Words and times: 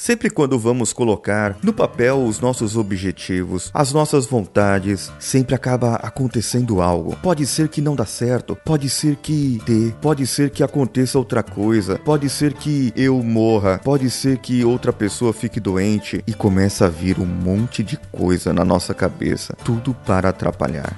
Sempre 0.00 0.30
quando 0.30 0.58
vamos 0.58 0.94
colocar 0.94 1.58
no 1.62 1.74
papel 1.74 2.24
os 2.24 2.40
nossos 2.40 2.74
objetivos, 2.74 3.70
as 3.74 3.92
nossas 3.92 4.24
vontades, 4.24 5.12
sempre 5.18 5.54
acaba 5.54 5.96
acontecendo 5.96 6.80
algo. 6.80 7.14
Pode 7.16 7.44
ser 7.46 7.68
que 7.68 7.82
não 7.82 7.94
dá 7.94 8.06
certo, 8.06 8.56
pode 8.64 8.88
ser 8.88 9.16
que 9.16 9.60
dê, 9.66 9.92
pode 10.00 10.26
ser 10.26 10.48
que 10.48 10.62
aconteça 10.62 11.18
outra 11.18 11.42
coisa, 11.42 11.98
pode 11.98 12.30
ser 12.30 12.54
que 12.54 12.94
eu 12.96 13.22
morra, 13.22 13.78
pode 13.84 14.08
ser 14.08 14.38
que 14.38 14.64
outra 14.64 14.90
pessoa 14.90 15.34
fique 15.34 15.60
doente 15.60 16.24
e 16.26 16.32
começa 16.32 16.86
a 16.86 16.88
vir 16.88 17.20
um 17.20 17.26
monte 17.26 17.82
de 17.82 17.98
coisa 18.10 18.54
na 18.54 18.64
nossa 18.64 18.94
cabeça, 18.94 19.54
tudo 19.62 19.92
para 20.06 20.30
atrapalhar. 20.30 20.96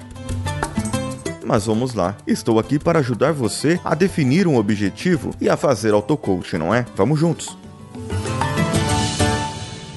Mas 1.43 1.65
vamos 1.65 1.93
lá, 1.93 2.15
estou 2.25 2.57
aqui 2.57 2.79
para 2.79 2.99
ajudar 2.99 3.33
você 3.33 3.77
a 3.83 3.95
definir 3.95 4.47
um 4.47 4.55
objetivo 4.55 5.31
e 5.41 5.49
a 5.49 5.57
fazer 5.57 5.93
auto-coaching, 5.93 6.57
não 6.57 6.73
é? 6.73 6.85
Vamos 6.95 7.19
juntos! 7.19 7.62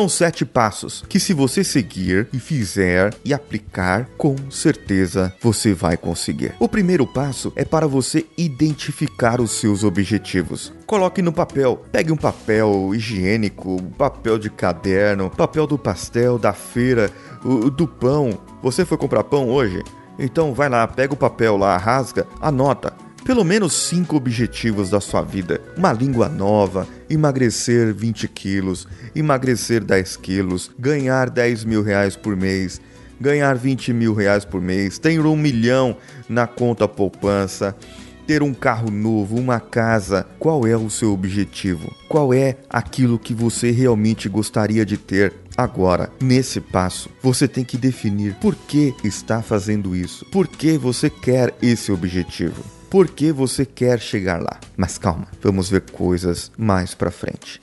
São 0.00 0.08
sete 0.08 0.46
passos 0.46 1.04
que, 1.06 1.20
se 1.20 1.34
você 1.34 1.62
seguir 1.62 2.26
e 2.32 2.38
fizer 2.38 3.12
e 3.22 3.34
aplicar, 3.34 4.08
com 4.16 4.34
certeza 4.50 5.30
você 5.42 5.74
vai 5.74 5.94
conseguir. 5.94 6.54
O 6.58 6.66
primeiro 6.66 7.06
passo 7.06 7.52
é 7.54 7.66
para 7.66 7.86
você 7.86 8.24
identificar 8.34 9.42
os 9.42 9.50
seus 9.50 9.84
objetivos. 9.84 10.72
Coloque 10.86 11.20
no 11.20 11.34
papel. 11.34 11.84
Pegue 11.92 12.10
um 12.10 12.16
papel 12.16 12.94
higiênico, 12.94 13.76
papel 13.98 14.38
de 14.38 14.48
caderno, 14.48 15.28
papel 15.28 15.66
do 15.66 15.76
pastel, 15.76 16.38
da 16.38 16.54
feira, 16.54 17.10
do 17.76 17.86
pão. 17.86 18.40
Você 18.62 18.86
foi 18.86 18.96
comprar 18.96 19.24
pão 19.24 19.50
hoje? 19.50 19.82
Então 20.18 20.54
vai 20.54 20.70
lá, 20.70 20.88
pega 20.88 21.12
o 21.12 21.16
papel 21.18 21.58
lá, 21.58 21.76
rasga, 21.76 22.26
anota 22.40 22.94
pelo 23.22 23.44
menos 23.44 23.74
cinco 23.74 24.16
objetivos 24.16 24.90
da 24.90 25.00
sua 25.00 25.22
vida: 25.22 25.60
uma 25.76 25.92
língua 25.92 26.28
nova, 26.28 26.86
emagrecer 27.10 27.92
20 27.92 28.28
quilos, 28.28 28.86
emagrecer 29.14 29.82
10 29.82 30.16
quilos, 30.16 30.70
ganhar 30.78 31.28
10 31.28 31.64
mil 31.64 31.82
reais 31.82 32.14
por 32.14 32.36
mês, 32.36 32.80
ganhar 33.20 33.56
20 33.56 33.92
mil 33.92 34.14
reais 34.14 34.44
por 34.44 34.60
mês, 34.60 34.98
ter 34.98 35.20
um 35.20 35.36
milhão 35.36 35.96
na 36.28 36.46
conta 36.46 36.86
poupança, 36.86 37.76
ter 38.26 38.44
um 38.44 38.54
carro 38.54 38.90
novo, 38.90 39.36
uma 39.36 39.58
casa. 39.58 40.24
Qual 40.38 40.64
é 40.64 40.76
o 40.76 40.88
seu 40.88 41.12
objetivo? 41.12 41.92
Qual 42.08 42.32
é 42.32 42.56
aquilo 42.70 43.18
que 43.18 43.34
você 43.34 43.72
realmente 43.72 44.28
gostaria 44.28 44.86
de 44.86 44.96
ter? 44.96 45.34
Agora, 45.56 46.10
nesse 46.22 46.60
passo, 46.60 47.10
você 47.20 47.48
tem 47.48 47.64
que 47.64 47.76
definir 47.76 48.34
por 48.36 48.54
que 48.54 48.94
está 49.02 49.42
fazendo 49.42 49.96
isso, 49.96 50.24
por 50.26 50.46
que 50.46 50.78
você 50.78 51.10
quer 51.10 51.52
esse 51.60 51.90
objetivo 51.90 52.79
por 52.90 53.08
que 53.08 53.32
você 53.32 53.64
quer 53.64 54.00
chegar 54.00 54.42
lá. 54.42 54.58
Mas 54.76 54.98
calma, 54.98 55.28
vamos 55.40 55.70
ver 55.70 55.82
coisas 55.82 56.50
mais 56.58 56.92
para 56.92 57.10
frente. 57.10 57.62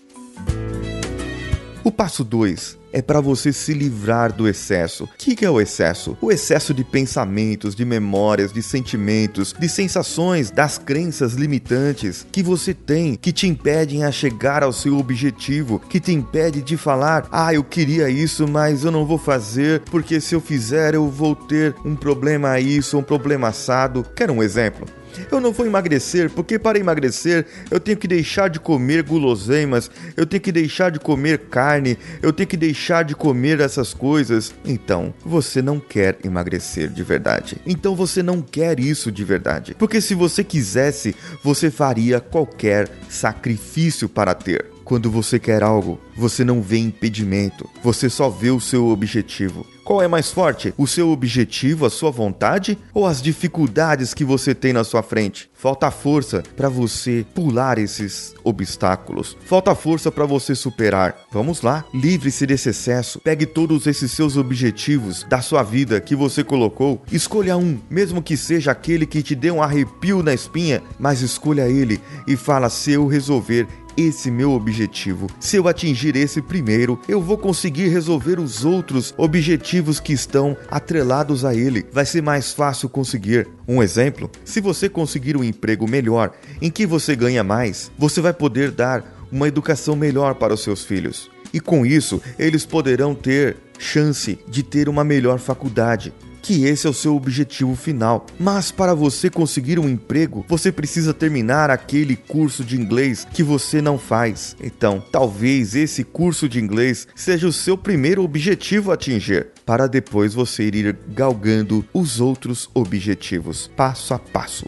O 1.84 1.92
passo 1.92 2.24
2 2.24 2.78
é 2.98 3.02
para 3.02 3.22
você 3.22 3.54
se 3.54 3.76
livrar 3.76 4.34
do 4.34 4.48
excesso. 4.48 5.04
O 5.04 5.10
que, 5.16 5.36
que 5.36 5.46
é 5.46 5.50
o 5.50 5.62
excesso? 5.62 6.18
O 6.20 6.32
excesso 6.32 6.74
de 6.74 6.84
pensamentos, 6.84 7.76
de 7.76 7.86
memórias, 7.86 8.52
de 8.52 8.64
sentimentos, 8.64 9.54
de 9.54 9.70
sensações, 9.70 10.50
das 10.50 10.80
crenças 10.80 11.34
limitantes 11.34 12.26
que 12.32 12.42
você 12.42 12.74
tem, 12.74 13.16
que 13.16 13.32
te 13.32 13.46
impedem 13.46 14.04
a 14.04 14.12
chegar 14.12 14.64
ao 14.64 14.74
seu 14.74 14.98
objetivo, 14.98 15.80
que 15.80 16.00
te 16.00 16.12
impede 16.12 16.60
de 16.64 16.76
falar: 16.76 17.28
"Ah, 17.32 17.54
eu 17.54 17.64
queria 17.64 18.10
isso, 18.10 18.48
mas 18.48 18.84
eu 18.84 18.90
não 18.90 19.06
vou 19.06 19.20
fazer, 19.20 19.82
porque 19.82 20.20
se 20.20 20.34
eu 20.34 20.42
fizer 20.42 20.96
eu 20.96 21.08
vou 21.08 21.36
ter 21.36 21.76
um 21.86 21.96
problema 21.96 22.60
isso, 22.60 22.98
um 22.98 23.04
problema 23.04 23.50
assado". 23.50 24.04
Quer 24.16 24.32
um 24.32 24.42
exemplo? 24.42 24.88
Eu 25.32 25.40
não 25.40 25.52
vou 25.52 25.66
emagrecer 25.66 26.30
porque 26.30 26.60
para 26.60 26.78
emagrecer 26.78 27.46
eu 27.72 27.80
tenho 27.80 27.98
que 27.98 28.08
deixar 28.08 28.50
de 28.50 28.60
comer 28.60 29.04
guloseimas, 29.04 29.90
eu 30.16 30.26
tenho 30.26 30.42
que 30.42 30.52
deixar 30.52 30.92
de 30.92 31.00
comer 31.00 31.40
carne, 31.50 31.98
eu 32.22 32.32
tenho 32.32 32.48
que 32.48 32.58
deixar 32.58 32.87
de 33.04 33.16
comer 33.16 33.60
essas 33.60 33.94
coisas. 33.94 34.54
Então, 34.66 35.14
você 35.26 35.62
não 35.62 35.80
quer 35.80 36.18
emagrecer 36.24 36.90
de 36.90 37.04
verdade. 37.04 37.58
Então 37.66 37.96
você 37.96 38.24
não 38.24 38.42
quer 38.42 38.80
isso 38.80 39.12
de 39.12 39.24
verdade. 39.24 39.76
Porque 39.78 40.00
se 40.00 40.16
você 40.16 40.44
quisesse, 40.44 41.16
você 41.44 41.70
faria 41.70 42.20
qualquer 42.20 42.90
sacrifício 43.10 44.08
para 44.08 44.34
ter. 44.34 44.77
Quando 44.88 45.12
você 45.12 45.38
quer 45.38 45.64
algo, 45.64 46.00
você 46.16 46.46
não 46.46 46.62
vê 46.62 46.78
impedimento, 46.78 47.70
você 47.84 48.10
só 48.10 48.30
vê 48.30 48.52
o 48.52 48.60
seu 48.62 48.88
objetivo. 48.88 49.68
Qual 49.84 50.02
é 50.02 50.08
mais 50.08 50.32
forte? 50.32 50.74
O 50.78 50.88
seu 50.88 51.10
objetivo, 51.10 51.86
a 51.86 51.90
sua 51.90 52.10
vontade 52.10 52.78
ou 52.94 53.06
as 53.06 53.22
dificuldades 53.22 54.14
que 54.14 54.24
você 54.24 54.56
tem 54.56 54.72
na 54.72 54.86
sua 54.86 55.04
frente? 55.04 55.50
Falta 55.54 55.92
força 55.92 56.42
para 56.56 56.70
você 56.70 57.26
pular 57.36 57.78
esses 57.78 58.34
obstáculos. 58.46 59.36
Falta 59.46 59.76
força 59.76 60.10
para 60.10 60.26
você 60.26 60.56
superar. 60.56 61.16
Vamos 61.34 61.62
lá, 61.62 61.84
livre-se 61.94 62.46
desse 62.46 62.70
excesso. 62.70 63.20
Pegue 63.20 63.46
todos 63.46 63.88
esses 63.88 64.12
seus 64.12 64.38
objetivos 64.38 65.26
da 65.30 65.42
sua 65.42 65.64
vida 65.64 66.00
que 66.00 66.16
você 66.16 66.46
colocou, 66.46 67.02
escolha 67.12 67.58
um, 67.58 67.78
mesmo 67.90 68.22
que 68.22 68.38
seja 68.38 68.72
aquele 68.72 69.06
que 69.06 69.22
te 69.22 69.36
dê 69.36 69.52
um 69.52 69.62
arrepio 69.62 70.24
na 70.24 70.34
espinha, 70.34 70.82
mas 70.98 71.22
escolha 71.22 71.68
ele 71.68 72.00
e 72.26 72.38
fala: 72.38 72.70
se 72.70 72.92
eu 72.92 73.06
resolver 73.06 73.68
esse 73.98 74.30
meu 74.30 74.52
objetivo. 74.52 75.28
Se 75.40 75.58
eu 75.58 75.68
atingir 75.68 76.16
esse 76.16 76.42
primeiro, 76.42 77.00
eu 77.08 77.20
vou 77.20 77.38
conseguir 77.38 77.88
resolver 77.88 78.40
os 78.40 78.64
outros 78.64 79.14
objetivos 79.18 80.00
que 80.00 80.14
estão 80.14 80.56
atrelados 80.70 81.44
a 81.44 81.56
ele. 81.56 81.86
Vai 81.92 82.06
ser 82.06 82.22
mais 82.22 82.54
fácil 82.54 82.88
conseguir. 82.88 83.48
Um 83.68 83.82
exemplo: 83.82 84.30
se 84.46 84.62
você 84.62 84.88
conseguir 84.88 85.36
um 85.36 85.44
emprego 85.44 85.90
melhor, 85.90 86.32
em 86.62 86.70
que 86.70 86.86
você 86.86 87.16
ganha 87.16 87.44
mais, 87.44 87.92
você 87.98 88.22
vai 88.22 88.34
poder 88.34 88.72
dar 88.72 89.18
uma 89.32 89.48
educação 89.48 89.96
melhor 89.96 90.36
para 90.36 90.54
os 90.54 90.64
seus 90.64 90.86
filhos. 90.86 91.30
E 91.54 91.60
com 91.60 91.86
isso, 91.86 92.22
eles 92.38 92.66
poderão 92.66 93.16
ter 93.16 93.58
chance 93.80 94.38
de 94.48 94.64
ter 94.64 94.90
uma 94.90 95.04
melhor 95.04 95.40
faculdade, 95.40 96.14
que 96.48 96.64
esse 96.64 96.88
é 96.88 96.90
o 96.90 96.94
seu 96.94 97.14
objetivo 97.14 97.76
final. 97.76 98.26
Mas 98.40 98.72
para 98.72 98.94
você 98.94 99.30
conseguir 99.30 99.78
um 99.80 99.90
emprego, 99.90 100.46
você 100.48 100.72
precisa 100.72 101.14
terminar 101.14 101.70
aquele 101.70 102.16
curso 102.16 102.64
de 102.64 102.80
inglês 102.80 103.28
que 103.34 103.44
você 103.44 103.82
não 103.82 104.00
faz. 104.00 104.56
Então, 104.64 105.04
talvez 105.12 105.76
esse 105.76 106.06
curso 106.06 106.48
de 106.48 106.58
inglês 106.58 107.06
seja 107.14 107.50
o 107.50 107.52
seu 107.52 107.78
primeiro 107.78 108.24
objetivo 108.24 108.92
a 108.92 108.94
atingir, 108.94 109.48
para 109.66 109.88
depois 109.88 110.34
você 110.34 110.64
ir 110.64 110.98
galgando 111.10 111.84
os 111.94 112.22
outros 112.22 112.70
objetivos, 112.74 113.70
passo 113.76 114.14
a 114.14 114.20
passo. 114.20 114.68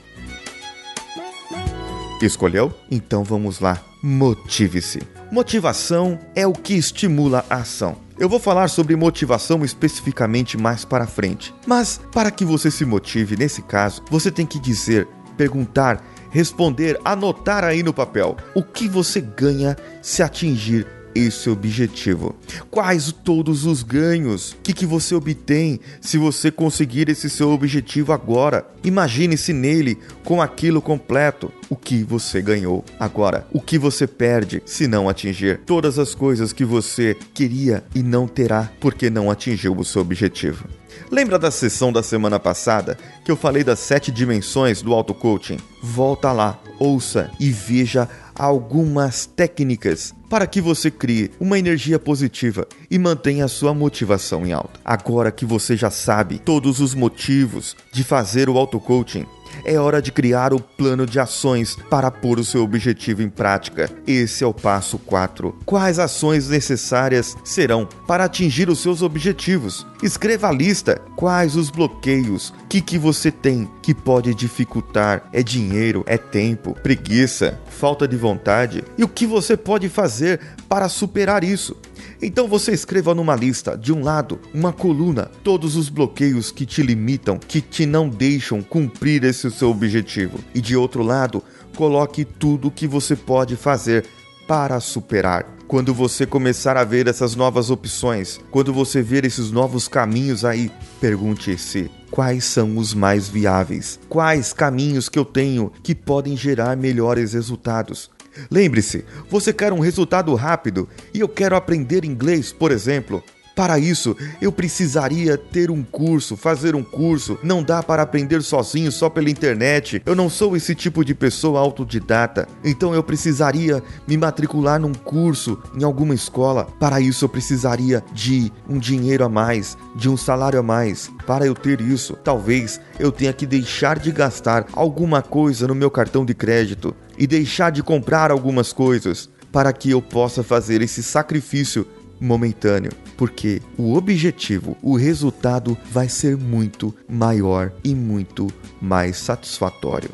Escolheu? 2.22 2.74
Então 2.92 3.24
vamos 3.24 3.62
lá. 3.62 3.82
Motive-se. 4.04 5.19
Motivação 5.32 6.18
é 6.36 6.48
o 6.48 6.54
que 6.54 6.74
estimula 6.74 7.46
a 7.48 7.58
ação. 7.58 7.98
Eu 8.18 8.28
vou 8.28 8.40
falar 8.40 8.68
sobre 8.68 8.96
motivação 8.96 9.64
especificamente 9.64 10.58
mais 10.58 10.84
para 10.84 11.06
frente. 11.06 11.54
Mas 11.68 12.02
para 12.12 12.32
que 12.32 12.44
você 12.44 12.72
se 12.72 12.84
motive 12.84 13.38
nesse 13.38 13.62
caso, 13.62 14.04
você 14.10 14.32
tem 14.32 14.46
que 14.46 14.60
dizer, 14.60 15.08
perguntar, 15.38 16.04
responder, 16.32 17.00
anotar 17.06 17.64
aí 17.64 17.84
no 17.84 17.94
papel 17.94 18.36
o 18.56 18.64
que 18.64 18.88
você 18.88 19.22
ganha 19.22 19.78
se 20.02 20.24
atingir 20.24 20.88
esse 21.20 21.50
objetivo. 21.50 22.36
Quais 22.70 23.12
todos 23.12 23.66
os 23.66 23.84
ganhos? 23.84 24.52
O 24.52 24.58
que, 24.64 24.74
que 24.74 24.86
você 24.86 25.16
obtém 25.16 25.80
se 26.02 26.18
você 26.18 26.52
conseguir 26.52 27.10
esse 27.10 27.30
seu 27.30 27.50
objetivo 27.52 28.14
agora? 28.14 28.66
Imagine-se 28.84 29.54
nele 29.54 29.98
com 30.24 30.42
aquilo 30.42 30.82
completo. 30.82 31.52
O 31.70 31.76
que 31.76 32.04
você 32.04 32.42
ganhou 32.42 32.84
agora? 33.00 33.48
O 33.52 33.62
que 33.62 33.78
você 33.78 34.08
perde 34.08 34.62
se 34.66 34.88
não 34.88 35.08
atingir 35.08 35.60
todas 35.66 36.00
as 36.00 36.16
coisas 36.16 36.52
que 36.54 36.66
você 36.66 37.16
queria 37.34 37.84
e 37.94 38.02
não 38.02 38.28
terá 38.28 38.72
porque 38.80 39.10
não 39.10 39.30
atingiu 39.30 39.76
o 39.78 39.86
seu 39.86 40.02
objetivo? 40.02 40.79
Lembra 41.12 41.40
da 41.40 41.52
sessão 41.52 41.92
da 41.92 42.04
semana 42.04 42.40
passada 42.40 42.98
que 43.24 43.32
eu 43.32 43.36
falei 43.36 43.64
das 43.64 43.80
sete 43.80 44.12
dimensões 44.12 44.82
do 44.82 44.94
auto-coaching? 44.94 45.58
Volta 45.82 46.32
lá, 46.32 46.60
ouça 46.80 47.32
e 47.40 47.50
veja 47.50 48.08
algumas 48.36 49.26
técnicas 49.26 50.14
para 50.30 50.48
que 50.48 50.62
você 50.62 50.90
crie 50.90 51.32
uma 51.40 51.60
energia 51.60 52.00
positiva 52.00 52.66
e 52.90 52.98
mantenha 52.98 53.46
a 53.46 53.50
sua 53.50 53.74
motivação 53.74 54.46
em 54.46 54.54
alta. 54.54 54.80
Agora 54.86 55.32
que 55.32 55.46
você 55.46 55.76
já 55.76 55.90
sabe 55.90 56.40
todos 56.40 56.80
os 56.80 56.94
motivos 56.94 57.76
de 57.92 58.04
fazer 58.04 58.48
o 58.48 58.58
auto-coaching, 58.58 59.26
é 59.64 59.80
hora 59.80 60.02
de 60.02 60.12
criar 60.12 60.54
o 60.54 60.60
plano 60.60 61.06
de 61.06 61.20
ações 61.20 61.78
para 61.90 62.12
pôr 62.12 62.40
o 62.40 62.44
seu 62.44 62.64
objetivo 62.64 63.22
em 63.22 63.30
prática. 63.30 63.90
Esse 64.08 64.44
é 64.44 64.48
o 64.48 64.54
passo 64.54 64.98
4. 65.00 65.56
Quais 65.66 66.00
ações 66.00 66.50
necessárias 66.50 67.36
serão 67.44 67.88
para 68.08 68.26
atingir 68.26 68.70
os 68.70 68.80
seus 68.80 69.02
objetivos? 69.02 69.86
Escreva 70.02 70.50
a 70.50 70.52
lista. 70.52 71.02
Quais 71.16 71.56
os 71.56 71.70
bloqueios? 71.70 72.50
O 72.50 72.68
que, 72.70 72.82
que 72.82 72.98
você 72.98 73.32
tem 73.32 73.70
que 73.82 73.94
pode 73.94 74.34
dificultar? 74.34 75.28
É 75.34 75.44
dinheiro? 75.44 76.04
É 76.06 76.18
tempo? 76.18 76.74
Preguiça? 76.82 77.60
Falta 77.68 78.08
de 78.08 78.16
vontade? 78.16 78.84
E 78.98 79.04
o 79.04 79.08
que 79.08 79.26
você 79.26 79.58
pode 79.58 79.90
fazer 79.90 80.40
para 80.68 80.88
superar 80.88 81.44
isso? 81.44 81.76
Então 82.22 82.48
você 82.48 82.74
escreva 82.74 83.16
numa 83.16 83.36
lista, 83.36 83.78
de 83.78 83.94
um 83.94 84.04
lado, 84.04 84.40
uma 84.54 84.74
coluna, 84.74 85.32
todos 85.44 85.78
os 85.78 85.88
bloqueios 85.88 86.52
que 86.52 86.66
te 86.66 86.82
limitam, 86.82 87.38
que 87.38 87.62
te 87.62 87.86
não 87.86 88.10
deixam 88.10 88.62
cumprir 88.62 89.24
esse 89.24 89.50
seu 89.50 89.70
objetivo. 89.70 90.38
E 90.54 90.60
de 90.60 90.76
outro 90.76 91.02
lado, 91.02 91.42
coloque 91.78 92.26
tudo 92.26 92.68
o 92.68 92.72
que 92.72 92.88
você 92.88 93.16
pode 93.16 93.56
fazer 93.56 94.06
para 94.46 94.80
superar. 94.82 95.46
Quando 95.66 95.94
você 95.94 96.26
começar 96.26 96.76
a 96.76 96.84
ver 96.84 97.08
essas 97.08 97.36
novas 97.36 97.70
opções, 97.70 98.40
quando 98.50 98.74
você 98.74 99.02
ver 99.02 99.24
esses 99.24 99.52
novos 99.52 99.88
caminhos 99.88 100.44
aí, 100.44 100.72
pergunte-se: 101.00 101.90
quais 102.10 102.44
são 102.44 102.78
os 102.78 102.94
mais 102.94 103.30
viáveis? 103.30 104.00
Quais 104.10 104.52
caminhos 104.52 105.08
que 105.08 105.20
eu 105.20 105.24
tenho 105.24 105.72
que 105.84 105.94
podem 105.94 106.36
gerar 106.36 106.76
melhores 106.76 107.34
resultados? 107.34 108.10
Lembre-se, 108.50 109.06
você 109.30 109.52
quer 109.54 109.74
um 109.74 109.80
resultado 109.80 110.34
rápido 110.36 110.88
e 111.14 111.20
eu 111.20 111.28
quero 111.28 111.56
aprender 111.56 112.06
inglês, 112.06 112.52
por 112.52 112.72
exemplo. 112.72 113.24
Para 113.60 113.78
isso, 113.78 114.16
eu 114.42 114.54
precisaria 114.54 115.38
ter 115.38 115.70
um 115.70 115.84
curso, 115.84 116.38
fazer 116.38 116.76
um 116.76 116.82
curso. 116.82 117.38
Não 117.44 117.62
dá 117.62 117.84
para 117.84 118.02
aprender 118.02 118.42
sozinho 118.42 118.90
só 118.90 119.10
pela 119.10 119.30
internet. 119.30 120.02
Eu 120.06 120.16
não 120.16 120.30
sou 120.30 120.56
esse 120.56 120.74
tipo 120.74 121.04
de 121.04 121.14
pessoa 121.14 121.60
autodidata. 121.60 122.48
Então 122.64 122.96
eu 122.96 123.04
precisaria 123.04 123.84
me 124.08 124.16
matricular 124.16 124.80
num 124.80 124.94
curso 124.94 125.62
em 125.78 125.84
alguma 125.84 126.16
escola. 126.16 126.70
Para 126.80 127.02
isso 127.02 127.26
eu 127.26 127.30
precisaria 127.30 128.02
de 128.14 128.50
um 128.66 128.80
dinheiro 128.80 129.26
a 129.26 129.30
mais, 129.30 129.78
de 129.94 130.08
um 130.08 130.16
salário 130.16 130.58
a 130.58 130.64
mais. 130.64 131.12
Para 131.28 131.46
eu 131.46 131.54
ter 131.54 131.82
isso, 131.82 132.14
talvez 132.24 132.80
eu 132.98 133.12
tenha 133.12 133.34
que 133.34 133.46
deixar 133.46 134.00
de 134.00 134.10
gastar 134.14 134.68
alguma 134.72 135.22
coisa 135.22 135.68
no 135.68 135.76
meu 135.76 135.92
cartão 135.92 136.24
de 136.24 136.34
crédito 136.34 136.96
e 137.18 137.28
deixar 137.28 137.74
de 137.74 137.84
comprar 137.84 138.32
algumas 138.32 138.72
coisas 138.72 139.30
para 139.52 139.74
que 139.74 139.92
eu 139.92 140.02
possa 140.02 140.44
fazer 140.44 140.82
esse 140.82 141.02
sacrifício 141.02 141.86
momentâneo, 142.20 142.92
porque 143.18 143.62
o 143.78 143.96
objetivo, 143.96 144.78
o 144.82 144.96
resultado 144.96 145.78
vai 145.92 146.10
ser 146.10 146.38
muito 146.38 146.94
maior 147.08 147.72
e 147.84 147.96
muito 147.96 148.48
mais 148.82 149.18
satisfatório. 149.18 150.10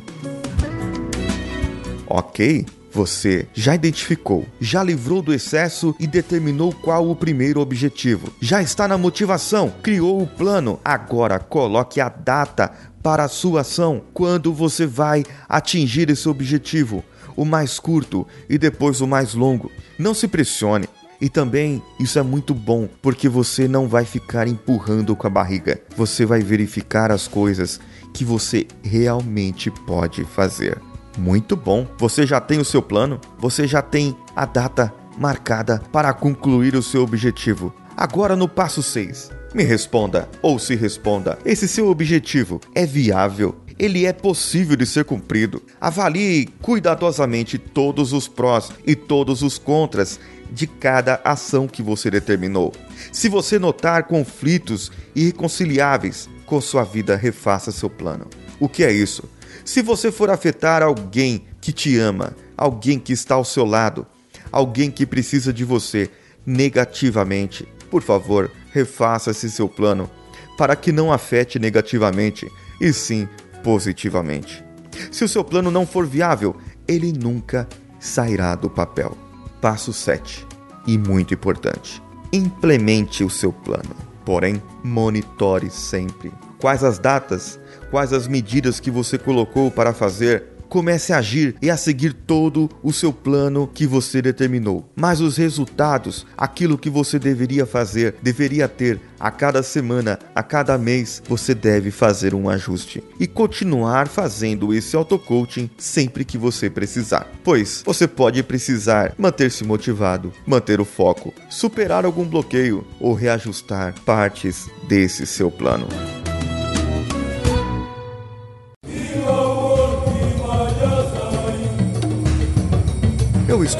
Ok? 2.07 2.65
Você 2.95 3.45
já 3.53 3.75
identificou, 3.75 4.45
já 4.57 4.81
livrou 4.81 5.21
do 5.21 5.33
excesso 5.33 5.93
e 5.99 6.07
determinou 6.07 6.71
qual 6.71 7.09
o 7.09 7.15
primeiro 7.15 7.59
objetivo. 7.59 8.31
Já 8.39 8.61
está 8.61 8.87
na 8.87 8.97
motivação, 8.97 9.69
criou 9.83 10.21
o 10.21 10.27
plano. 10.27 10.79
Agora 10.81 11.37
coloque 11.37 11.99
a 11.99 12.07
data 12.07 12.71
para 13.03 13.25
a 13.25 13.27
sua 13.27 13.61
ação. 13.61 14.01
Quando 14.13 14.53
você 14.53 14.85
vai 14.85 15.25
atingir 15.49 16.09
esse 16.09 16.29
objetivo? 16.29 17.03
O 17.35 17.43
mais 17.43 17.79
curto 17.79 18.25
e 18.49 18.57
depois 18.57 19.01
o 19.01 19.07
mais 19.07 19.33
longo. 19.33 19.69
Não 19.99 20.13
se 20.13 20.25
pressione. 20.25 20.87
E 21.19 21.29
também 21.29 21.81
isso 21.99 22.19
é 22.19 22.21
muito 22.21 22.53
bom 22.53 22.87
porque 23.01 23.29
você 23.29 23.67
não 23.67 23.87
vai 23.87 24.05
ficar 24.05 24.47
empurrando 24.47 25.15
com 25.15 25.27
a 25.27 25.29
barriga. 25.29 25.79
Você 25.95 26.25
vai 26.25 26.41
verificar 26.41 27.11
as 27.11 27.27
coisas 27.27 27.79
que 28.13 28.25
você 28.25 28.67
realmente 28.83 29.71
pode 29.71 30.23
fazer. 30.25 30.79
Muito 31.17 31.55
bom. 31.55 31.87
Você 31.97 32.25
já 32.25 32.41
tem 32.41 32.59
o 32.59 32.65
seu 32.65 32.81
plano? 32.81 33.19
Você 33.39 33.67
já 33.67 33.81
tem 33.81 34.15
a 34.35 34.45
data 34.45 34.93
marcada 35.17 35.81
para 35.91 36.13
concluir 36.13 36.75
o 36.75 36.83
seu 36.83 37.03
objetivo. 37.03 37.73
Agora 37.95 38.35
no 38.35 38.47
passo 38.47 38.83
6. 38.83 39.31
Me 39.53 39.63
responda 39.63 40.29
ou 40.41 40.59
se 40.59 40.75
responda: 40.75 41.39
esse 41.45 41.67
seu 41.67 41.87
objetivo 41.87 42.59
é 42.73 42.85
viável? 42.85 43.55
Ele 43.77 44.05
é 44.05 44.13
possível 44.13 44.75
de 44.75 44.85
ser 44.85 45.03
cumprido. 45.03 45.61
Avalie 45.79 46.47
cuidadosamente 46.61 47.57
todos 47.57 48.13
os 48.13 48.27
prós 48.27 48.71
e 48.85 48.95
todos 48.95 49.41
os 49.41 49.57
contras 49.57 50.19
de 50.51 50.67
cada 50.67 51.19
ação 51.23 51.67
que 51.67 51.81
você 51.81 52.09
determinou. 52.09 52.73
Se 53.11 53.27
você 53.29 53.59
notar 53.59 54.03
conflitos 54.03 54.91
irreconciliáveis 55.15 56.29
com 56.45 56.61
sua 56.61 56.83
vida, 56.83 57.15
refaça 57.15 57.71
seu 57.71 57.89
plano. 57.89 58.27
O 58.59 58.69
que 58.69 58.83
é 58.83 58.91
isso? 58.91 59.23
Se 59.63 59.81
você 59.81 60.11
for 60.11 60.29
afetar 60.29 60.83
alguém 60.83 61.45
que 61.59 61.71
te 61.71 61.97
ama, 61.97 62.35
alguém 62.55 62.99
que 62.99 63.13
está 63.13 63.35
ao 63.35 63.43
seu 63.43 63.65
lado, 63.65 64.05
alguém 64.51 64.91
que 64.91 65.05
precisa 65.05 65.51
de 65.51 65.65
você 65.65 66.09
negativamente, 66.45 67.67
por 67.89 68.03
favor, 68.03 68.51
refaça 68.71 69.31
esse 69.31 69.49
seu 69.49 69.67
plano 69.67 70.09
para 70.57 70.75
que 70.75 70.91
não 70.91 71.11
afete 71.11 71.59
negativamente 71.59 72.47
e 72.79 72.93
sim 72.93 73.27
positivamente. 73.63 74.63
Se 75.11 75.23
o 75.23 75.27
seu 75.27 75.43
plano 75.43 75.71
não 75.71 75.85
for 75.85 76.05
viável, 76.05 76.55
ele 76.87 77.11
nunca 77.11 77.67
sairá 77.99 78.55
do 78.55 78.69
papel. 78.69 79.24
Passo 79.65 79.91
7. 79.91 80.45
E 80.85 80.95
muito 80.95 81.33
importante: 81.33 81.99
implemente 82.31 83.23
o 83.23 83.31
seu 83.31 83.51
plano. 83.51 83.95
Porém, 84.23 84.61
monitore 84.83 85.71
sempre. 85.71 86.31
Quais 86.59 86.83
as 86.83 86.99
datas, 86.99 87.59
quais 87.89 88.13
as 88.13 88.27
medidas 88.27 88.79
que 88.79 88.91
você 88.91 89.17
colocou 89.17 89.71
para 89.71 89.91
fazer 89.91 90.43
comece 90.69 91.13
a 91.13 91.17
agir 91.17 91.55
e 91.61 91.69
a 91.69 91.77
seguir 91.77 92.13
todo 92.13 92.69
o 92.83 92.91
seu 92.91 93.11
plano 93.11 93.69
que 93.73 93.85
você 93.85 94.21
determinou. 94.21 94.89
Mas 94.95 95.21
os 95.21 95.37
resultados, 95.37 96.25
aquilo 96.37 96.77
que 96.77 96.89
você 96.89 97.17
deveria 97.17 97.65
fazer, 97.65 98.15
deveria 98.21 98.67
ter 98.67 98.99
a 99.19 99.31
cada 99.31 99.63
semana, 99.63 100.19
a 100.33 100.43
cada 100.43 100.77
mês, 100.77 101.21
você 101.27 101.55
deve 101.55 101.91
fazer 101.91 102.33
um 102.33 102.49
ajuste 102.49 103.03
e 103.19 103.27
continuar 103.27 104.07
fazendo 104.07 104.73
esse 104.73 104.95
auto-coaching 104.95 105.69
sempre 105.77 106.25
que 106.25 106.37
você 106.37 106.69
precisar. 106.69 107.27
Pois 107.43 107.81
você 107.85 108.07
pode 108.07 108.43
precisar 108.43 109.13
manter-se 109.17 109.63
motivado, 109.63 110.33
manter 110.45 110.79
o 110.79 110.85
foco, 110.85 111.33
superar 111.49 112.05
algum 112.05 112.25
bloqueio 112.25 112.85
ou 112.99 113.13
reajustar 113.13 113.95
partes 114.05 114.67
desse 114.87 115.25
seu 115.25 115.49
plano. 115.49 115.87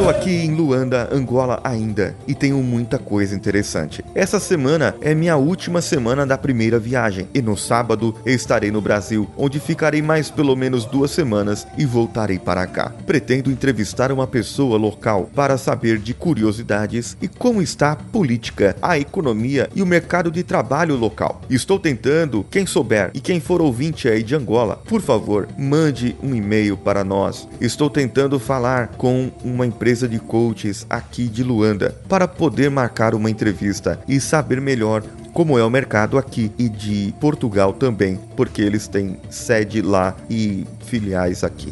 Estou 0.05 0.21
aqui 0.21 0.45
em 0.45 0.53
Luanda, 0.53 1.09
Angola 1.11 1.59
ainda 1.63 2.15
e 2.27 2.35
tenho 2.35 2.61
muita 2.61 2.99
coisa 2.99 3.35
interessante. 3.35 4.05
Essa 4.13 4.39
semana 4.39 4.95
é 5.01 5.15
minha 5.15 5.35
última 5.35 5.81
semana 5.81 6.27
da 6.27 6.37
primeira 6.37 6.77
viagem 6.77 7.27
e 7.33 7.41
no 7.41 7.57
sábado 7.57 8.13
estarei 8.23 8.69
no 8.69 8.81
Brasil, 8.81 9.27
onde 9.35 9.59
ficarei 9.59 10.03
mais 10.03 10.29
pelo 10.29 10.55
menos 10.55 10.85
duas 10.85 11.09
semanas 11.09 11.65
e 11.75 11.87
voltarei 11.87 12.37
para 12.37 12.67
cá. 12.67 12.93
Pretendo 13.07 13.49
entrevistar 13.49 14.11
uma 14.11 14.27
pessoa 14.27 14.77
local 14.77 15.27
para 15.33 15.57
saber 15.57 15.97
de 15.97 16.13
curiosidades 16.13 17.17
e 17.19 17.27
como 17.27 17.59
está 17.59 17.93
a 17.93 17.95
política, 17.95 18.75
a 18.83 18.99
economia 18.99 19.67
e 19.73 19.81
o 19.81 19.87
mercado 19.87 20.29
de 20.29 20.43
trabalho 20.43 20.95
local. 20.95 21.41
Estou 21.49 21.79
tentando, 21.79 22.45
quem 22.51 22.67
souber 22.67 23.09
e 23.11 23.19
quem 23.19 23.39
for 23.39 23.59
ouvinte 23.59 24.07
aí 24.07 24.21
de 24.21 24.35
Angola, 24.35 24.79
por 24.85 25.01
favor, 25.01 25.47
mande 25.57 26.15
um 26.21 26.35
e-mail 26.35 26.77
para 26.77 27.03
nós. 27.03 27.47
Estou 27.59 27.89
tentando 27.89 28.39
falar 28.39 28.89
com 28.89 29.31
uma 29.43 29.65
uma 29.65 29.65
empresa 29.95 30.09
de 30.09 30.19
coaches 30.19 30.85
aqui 30.89 31.29
de 31.29 31.41
Luanda 31.41 31.95
para 32.09 32.27
poder 32.27 32.69
marcar 32.69 33.15
uma 33.15 33.29
entrevista 33.29 33.97
e 34.05 34.19
saber 34.19 34.59
melhor 34.59 35.01
como 35.33 35.57
é 35.57 35.63
o 35.63 35.69
mercado 35.69 36.17
aqui 36.17 36.51
e 36.59 36.67
de 36.67 37.13
Portugal 37.21 37.71
também, 37.71 38.19
porque 38.35 38.61
eles 38.61 38.89
têm 38.89 39.17
sede 39.29 39.81
lá 39.81 40.13
e 40.29 40.65
filiais 40.85 41.45
aqui. 41.45 41.71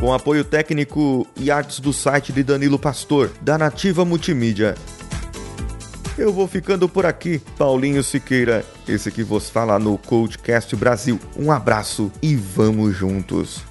Com 0.00 0.12
apoio 0.12 0.42
técnico 0.44 1.24
e 1.36 1.48
artes 1.50 1.78
do 1.78 1.92
site 1.92 2.32
de 2.32 2.42
Danilo 2.42 2.78
Pastor, 2.78 3.30
da 3.40 3.56
Nativa 3.56 4.04
Multimídia. 4.04 4.74
Eu 6.18 6.32
vou 6.32 6.46
ficando 6.46 6.88
por 6.88 7.06
aqui, 7.06 7.40
Paulinho 7.56 8.02
Siqueira, 8.02 8.64
esse 8.86 9.10
que 9.10 9.22
vos 9.22 9.48
fala 9.48 9.78
no 9.78 9.96
Coachcast 9.96 10.74
Brasil. 10.76 11.18
Um 11.36 11.50
abraço 11.50 12.10
e 12.20 12.36
vamos 12.36 12.94
juntos. 12.94 13.69